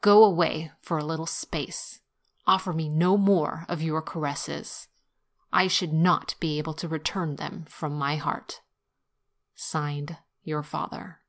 Go 0.00 0.24
away, 0.24 0.72
for 0.80 0.96
a 0.96 1.04
little 1.04 1.26
space; 1.26 2.00
offer 2.46 2.72
me 2.72 2.88
no 2.88 3.18
more 3.18 3.66
of 3.68 3.82
your 3.82 4.00
caresses; 4.00 4.88
I 5.52 5.68
should 5.68 5.92
not 5.92 6.36
be 6.40 6.56
able 6.56 6.72
to 6.72 6.88
return 6.88 7.36
them 7.36 7.66
from 7.66 7.92
my 7.92 8.16
heart. 8.16 8.62
YOUR 10.42 10.62
FATHER. 10.62 11.20